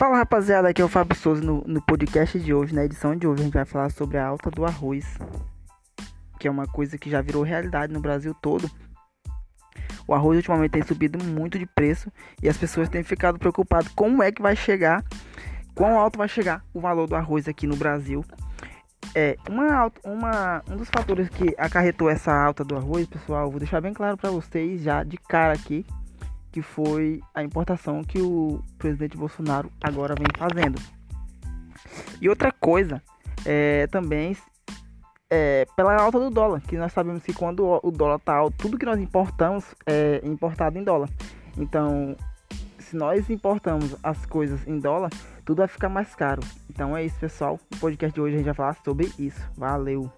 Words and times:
Fala 0.00 0.16
rapaziada, 0.16 0.66
aqui 0.66 0.80
é 0.80 0.84
o 0.84 0.88
Fábio 0.88 1.14
Souza 1.14 1.42
no, 1.42 1.62
no 1.66 1.82
podcast 1.82 2.40
de 2.40 2.54
hoje, 2.54 2.74
na 2.74 2.86
edição 2.86 3.14
de 3.14 3.26
hoje 3.26 3.42
a 3.42 3.44
gente 3.44 3.52
vai 3.52 3.66
falar 3.66 3.90
sobre 3.90 4.16
a 4.16 4.26
alta 4.26 4.50
do 4.50 4.64
arroz, 4.64 5.04
que 6.38 6.48
é 6.48 6.50
uma 6.50 6.66
coisa 6.66 6.96
que 6.96 7.10
já 7.10 7.20
virou 7.20 7.42
realidade 7.42 7.92
no 7.92 8.00
Brasil 8.00 8.34
todo. 8.40 8.70
O 10.08 10.14
arroz 10.14 10.38
ultimamente 10.38 10.70
tem 10.70 10.82
subido 10.82 11.22
muito 11.22 11.58
de 11.58 11.66
preço 11.66 12.10
e 12.42 12.48
as 12.48 12.56
pessoas 12.56 12.88
têm 12.88 13.02
ficado 13.02 13.38
preocupadas 13.38 13.88
como 13.88 14.22
é 14.22 14.32
que 14.32 14.40
vai 14.40 14.56
chegar, 14.56 15.04
quão 15.74 15.98
alto 15.98 16.16
vai 16.16 16.28
chegar 16.28 16.64
o 16.72 16.80
valor 16.80 17.06
do 17.06 17.14
arroz 17.14 17.46
aqui 17.46 17.66
no 17.66 17.76
Brasil. 17.76 18.24
É, 19.14 19.36
uma, 19.50 19.92
uma, 20.02 20.62
um 20.70 20.78
dos 20.78 20.88
fatores 20.88 21.28
que 21.28 21.54
acarretou 21.58 22.08
essa 22.08 22.32
alta 22.32 22.64
do 22.64 22.74
arroz, 22.74 23.06
pessoal, 23.06 23.50
vou 23.50 23.60
deixar 23.60 23.82
bem 23.82 23.92
claro 23.92 24.16
para 24.16 24.30
vocês 24.30 24.80
já 24.80 25.04
de 25.04 25.18
cara 25.18 25.52
aqui, 25.52 25.84
que 26.50 26.62
foi 26.62 27.20
a 27.34 27.42
importação 27.42 28.02
que 28.02 28.20
o 28.20 28.62
presidente 28.78 29.16
Bolsonaro 29.16 29.70
agora 29.82 30.14
vem 30.14 30.26
fazendo. 30.36 30.80
E 32.20 32.28
outra 32.28 32.52
coisa 32.52 33.02
é 33.44 33.86
também 33.86 34.36
é, 35.30 35.64
pela 35.76 35.94
alta 35.94 36.18
do 36.18 36.28
dólar, 36.28 36.60
que 36.60 36.76
nós 36.76 36.92
sabemos 36.92 37.22
que 37.22 37.32
quando 37.32 37.80
o 37.82 37.90
dólar 37.90 38.16
está 38.16 38.34
alto, 38.34 38.56
tudo 38.58 38.76
que 38.76 38.84
nós 38.84 38.98
importamos 38.98 39.64
é 39.86 40.20
importado 40.24 40.76
em 40.76 40.82
dólar. 40.82 41.08
Então, 41.56 42.16
se 42.78 42.96
nós 42.96 43.30
importamos 43.30 43.96
as 44.02 44.26
coisas 44.26 44.66
em 44.66 44.78
dólar, 44.78 45.10
tudo 45.44 45.58
vai 45.58 45.68
ficar 45.68 45.88
mais 45.88 46.14
caro. 46.14 46.42
Então 46.68 46.96
é 46.96 47.04
isso, 47.04 47.18
pessoal. 47.18 47.58
No 47.70 47.78
podcast 47.78 48.14
de 48.14 48.20
hoje 48.20 48.34
a 48.34 48.38
gente 48.38 48.46
vai 48.46 48.54
falar 48.54 48.76
sobre 48.84 49.10
isso. 49.18 49.40
Valeu! 49.56 50.10